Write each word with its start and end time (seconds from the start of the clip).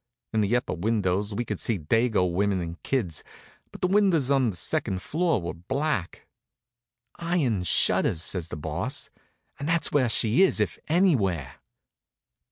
In 0.33 0.41
the 0.41 0.55
upper 0.55 0.73
windows 0.73 1.35
we 1.35 1.45
could 1.45 1.59
see 1.59 1.77
Dago 1.77 2.25
women 2.27 2.59
and 2.59 2.81
kids, 2.81 3.23
but 3.71 3.81
the 3.81 3.87
windows 3.87 4.31
on 4.31 4.49
the 4.49 4.55
second 4.55 4.99
floor 4.99 5.39
were 5.39 5.53
black. 5.53 6.25
"Iron 7.17 7.63
shutters," 7.63 8.23
says 8.23 8.49
the 8.49 8.57
Boss. 8.57 9.11
"And 9.59 9.69
that's 9.69 9.91
where 9.91 10.09
she 10.09 10.41
is 10.41 10.59
if 10.59 10.79
anywhere." 10.87 11.57